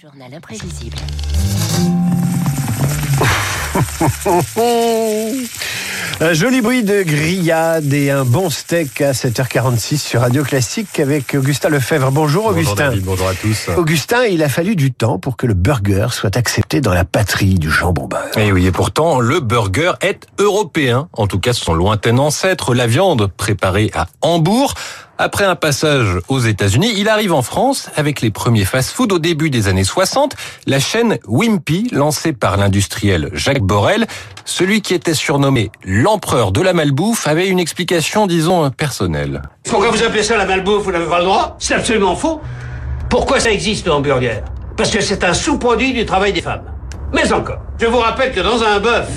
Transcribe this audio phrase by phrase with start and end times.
[0.00, 0.96] journal imprévisible.
[6.20, 11.34] Un joli bruit de grillade et un bon steak à 7h46 sur Radio Classique avec
[11.34, 12.12] Augustin Lefebvre.
[12.12, 12.90] Bonjour Bonjour Augustin.
[12.90, 13.68] David, bonjour à tous.
[13.76, 17.54] Augustin, il a fallu du temps pour que le burger soit accepté dans la patrie
[17.54, 18.36] du jambon beurre.
[18.36, 21.08] Et oui, et pourtant, le burger est européen.
[21.12, 24.74] En tout cas, son lointain ancêtre, la viande préparée à Hambourg.
[25.20, 29.50] Après un passage aux États-Unis, il arrive en France avec les premiers fast-food au début
[29.50, 30.36] des années 60.
[30.66, 34.06] La chaîne Wimpy, lancée par l'industriel Jacques Borel,
[34.44, 39.42] celui qui était surnommé l'empereur de la malbouffe, avait une explication, disons, personnelle.
[39.64, 41.56] Pourquoi vous appelez ça la malbouffe Vous n'avez pas le droit?
[41.58, 42.40] C'est absolument faux.
[43.10, 44.44] Pourquoi ça existe le hamburger
[44.76, 46.62] Parce que c'est un sous-produit du travail des femmes.
[47.12, 49.08] Mais encore, je vous rappelle que dans un bœuf,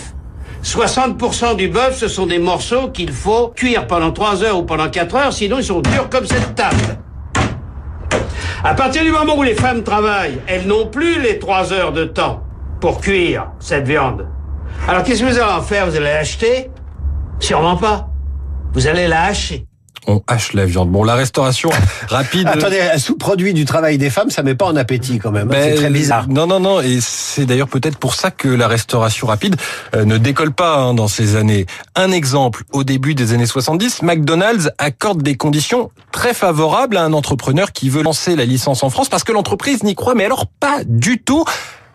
[0.63, 4.89] 60% du bœuf, ce sont des morceaux qu'il faut cuire pendant 3 heures ou pendant
[4.89, 6.97] 4 heures, sinon ils sont durs comme cette table.
[8.63, 12.05] À partir du moment où les femmes travaillent, elles n'ont plus les 3 heures de
[12.05, 12.43] temps
[12.79, 14.27] pour cuire cette viande.
[14.87, 15.87] Alors qu'est-ce que vous allez en faire?
[15.87, 16.69] Vous allez l'acheter?
[17.39, 18.09] Sûrement pas.
[18.73, 19.65] Vous allez la hacher.
[20.07, 20.89] On hache la viande.
[20.89, 21.69] Bon, la restauration
[22.09, 22.47] rapide...
[22.47, 25.47] Attendez, un sous-produit du travail des femmes, ça met pas en appétit quand même.
[25.49, 25.51] hein.
[25.51, 26.27] Ben, c'est très bizarre.
[26.27, 26.81] Non, non, non.
[26.81, 29.55] Et c'est d'ailleurs peut-être pour ça que la restauration rapide
[29.95, 31.65] euh, ne décolle pas hein, dans ces années.
[31.95, 37.13] Un exemple, au début des années 70, McDonald's accorde des conditions très favorables à un
[37.13, 40.47] entrepreneur qui veut lancer la licence en France parce que l'entreprise n'y croit, mais alors
[40.47, 41.45] pas du tout.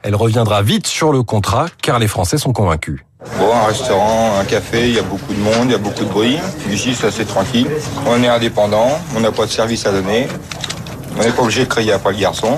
[0.07, 3.01] Elle reviendra vite sur le contrat car les Français sont convaincus.
[3.41, 6.05] Bon, un restaurant, un café, il y a beaucoup de monde, il y a beaucoup
[6.05, 6.39] de bruit.
[6.71, 7.67] Ici, c'est assez tranquille.
[8.07, 10.29] On est indépendant, on n'a pas de service à donner.
[11.19, 12.57] On n'est pas obligé de crier après le garçon.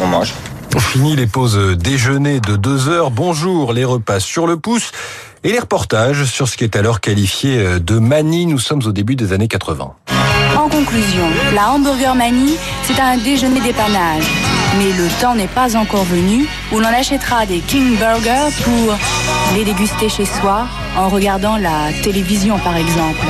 [0.00, 0.34] On mange.
[0.80, 3.12] Fini les pauses déjeuner de deux heures.
[3.12, 4.90] Bonjour, les repas sur le pouce.
[5.44, 8.46] Et les reportages sur ce qui est alors qualifié de manie.
[8.46, 9.92] Nous sommes au début des années 80.
[10.56, 14.47] En conclusion, la Hamburger Manie, c'est un déjeuner d'épanage.
[14.78, 18.96] Mais le temps n'est pas encore venu où l'on achètera des King Burgers pour
[19.56, 23.26] les déguster chez soi en regardant la télévision par exemple.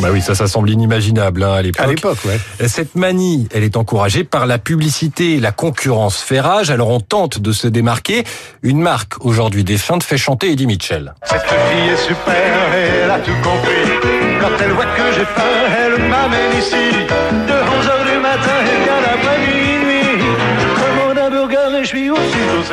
[0.00, 1.86] Bah oui, ça, ça semble inimaginable hein, à l'époque.
[1.86, 2.68] À l'époque, ouais.
[2.68, 6.70] Cette manie, elle est encouragée par la publicité la concurrence fait rage.
[6.70, 8.24] Alors on tente de se démarquer.
[8.62, 11.14] Une marque aujourd'hui défunte fait chanter Eddie Mitchell.
[11.24, 12.34] Cette fille est super,
[12.74, 14.10] elle a tout compris.
[14.40, 15.42] Quand elle voit que j'ai faim,
[15.78, 17.45] elle m'amène ici.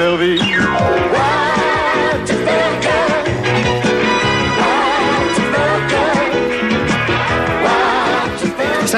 [0.04, 0.63] servir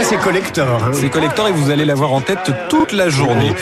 [0.07, 0.67] c'est collector.
[0.83, 0.91] hein.
[0.93, 3.53] C'est collector et vous allez l'avoir en tête toute la journée.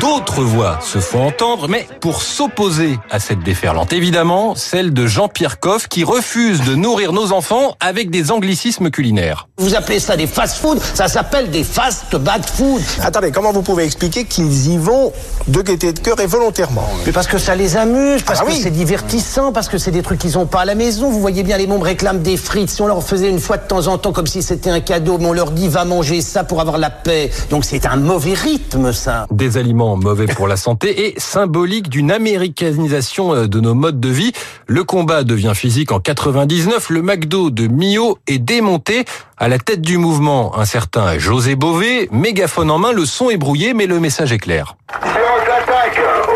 [0.00, 5.58] D'autres voix se font entendre, mais pour s'opposer à cette déferlante, évidemment, celle de Jean-Pierre
[5.58, 9.48] Coff qui refuse de nourrir nos enfants avec des anglicismes culinaires.
[9.58, 12.80] Vous appelez ça des fast-food, ça s'appelle des fast bad food.
[13.02, 15.12] Attendez, comment vous pouvez expliquer qu'ils y vont
[15.48, 16.88] de gaieté de cœur et volontairement?
[17.04, 18.60] Mais parce que ça les amuse, parce Ah que oui.
[18.62, 21.10] c'est divertissant, parce que c'est des trucs qu'ils ont pas à la maison.
[21.10, 22.70] Vous voyez bien, les mômes réclament des frites.
[22.70, 25.18] Si on leur faisait une fois de temps en temps comme si c'était un cadeau,
[25.18, 27.30] mais on leur dit va manger ça pour avoir la paix.
[27.50, 29.26] Donc c'est un mauvais rythme, ça.
[29.30, 34.08] Des aliments mauvais pour la santé et symbolique d'une américanisation euh, de nos modes de
[34.08, 34.32] vie.
[34.66, 36.90] Le combat devient physique en 99.
[36.90, 39.04] Le McDo de Mio est démonté.
[39.36, 43.38] À la tête du mouvement, un certain José Bové, mégaphone en main, le son est
[43.38, 44.76] brouillé, mais le message est clair.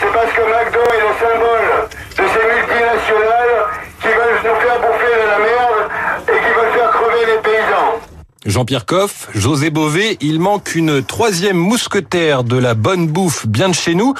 [0.00, 3.56] c'est parce que McDo est le symbole de ces multinationales
[4.00, 5.80] qui veulent nous faire bouffer de la merde
[6.28, 8.00] et qui veulent faire crever les paysans.
[8.46, 13.74] Jean-Pierre Coff, José Bové, il manque une troisième mousquetaire de la bonne bouffe bien de
[13.74, 14.14] chez nous.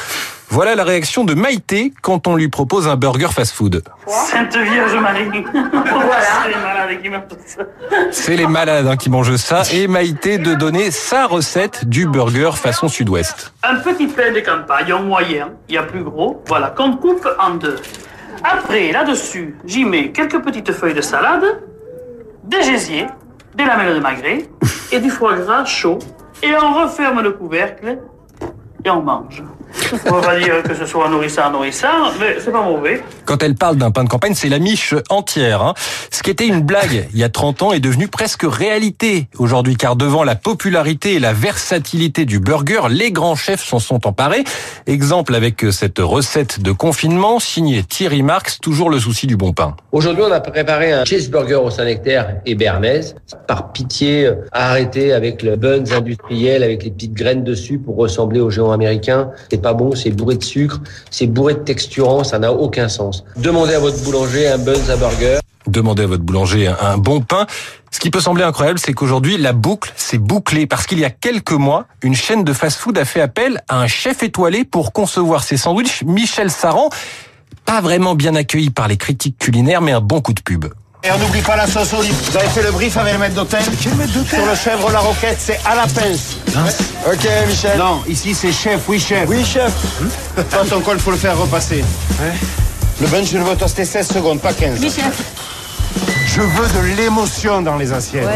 [0.49, 3.85] Voilà la réaction de Maïté quand on lui propose un burger fast-food.
[4.09, 5.29] Sainte Vierge Marie.
[5.53, 6.25] voilà.
[6.43, 7.65] C'est les malades qui meurent tous.
[8.11, 12.51] C'est les malades hein, qui mangent ça et Maïté de donner sa recette du burger
[12.55, 13.53] façon sud-ouest.
[13.63, 17.29] Un petit pain de campagne en moyen, il y a plus gros, voilà, qu'on coupe
[17.39, 17.77] en deux.
[18.43, 21.63] Après, là-dessus, j'y mets quelques petites feuilles de salade,
[22.45, 23.07] des gésiers,
[23.57, 24.49] des lamelles de magret
[24.93, 25.99] et du foie gras chaud.
[26.43, 27.99] Et on referme le couvercle
[28.85, 29.43] et on mange.
[30.09, 33.03] On va pas dire que ce soit nourrissant, nourrissant, mais c'est pas mauvais.
[33.25, 35.63] Quand elle parle d'un pain de campagne, c'est la miche entière.
[35.63, 35.75] hein.
[36.11, 39.77] Ce qui était une blague il y a 30 ans est devenu presque réalité aujourd'hui,
[39.77, 44.45] car devant la popularité et la versatilité du burger, les grands chefs s'en sont emparés.
[44.87, 49.77] Exemple avec cette recette de confinement signée Thierry Marx, toujours le souci du bon pain.
[49.93, 53.17] Aujourd'hui, on a préparé un cheeseburger au Saint-Nectaire et Bernaise.
[53.47, 58.51] Par pitié, arrêtez avec le buns industriel, avec les petites graines dessus pour ressembler aux
[58.51, 59.31] géants américains.
[59.51, 60.81] C'est bon, c'est bourré de sucre,
[61.11, 63.25] c'est bourré de texturant, ça n'a aucun sens.
[63.37, 65.39] Demandez à votre boulanger un buns à burger.
[65.67, 67.47] demandez à votre boulanger un, un bon pain.
[67.91, 71.11] Ce qui peut sembler incroyable, c'est qu'aujourd'hui, la boucle s'est bouclée parce qu'il y a
[71.11, 75.45] quelques mois, une chaîne de fast-food a fait appel à un chef étoilé pour concevoir
[75.45, 76.91] ses sandwichs, Michel Saran.
[77.65, 80.67] Pas vraiment bien accueilli par les critiques culinaires, mais un bon coup de pub.
[81.07, 82.15] Et on n'oublie pas la sauce olive.
[82.29, 84.91] Vous avez fait le brief avec le maître d'hôtel Quel maître d'hôtel Sur le chèvre
[84.91, 86.39] la roquette, c'est à la pince.
[87.07, 87.79] Ok, Michel.
[87.79, 89.29] Non, ici c'est chef, oui chef.
[89.29, 89.73] Oui, chef.
[90.51, 91.85] Toi, ton col, faut le faire repasser.
[93.01, 94.81] Le bunch, je le veux toaster 16 secondes, pas 15.
[94.81, 95.23] Oui, chef.
[96.27, 98.25] Je veux de l'émotion dans les assiettes.
[98.25, 98.33] Ouais,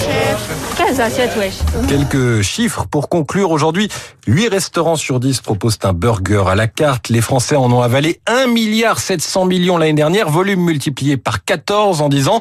[0.00, 0.71] chef.
[0.92, 1.54] 15 assiettes, wesh.
[1.88, 3.88] Quelques chiffres pour conclure aujourd'hui.
[4.26, 7.08] 8 restaurants sur 10 proposent un burger à la carte.
[7.08, 12.02] Les Français en ont avalé 1 milliard 700 millions l'année dernière, volume multiplié par 14
[12.02, 12.40] en 10 ans.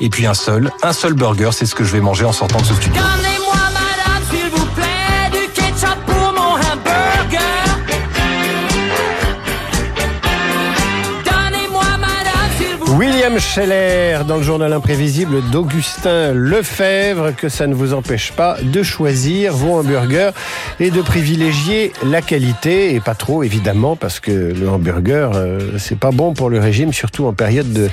[0.00, 2.58] Et puis un seul, un seul burger, c'est ce que je vais manger en sortant
[2.58, 3.00] de ce studio.
[13.54, 19.52] Scheller dans le journal imprévisible d'Augustin Lefebvre, que ça ne vous empêche pas de choisir
[19.52, 20.30] vos hamburgers
[20.80, 25.98] et de privilégier la qualité et pas trop évidemment parce que le hamburger euh, c'est
[25.98, 27.90] pas bon pour le régime surtout en période de,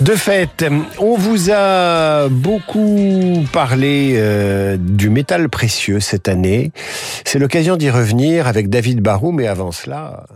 [0.00, 0.64] de fête.
[1.00, 6.70] On vous a beaucoup parlé euh, du métal précieux cette année.
[7.24, 10.26] C'est l'occasion d'y revenir avec David Barou mais avant cela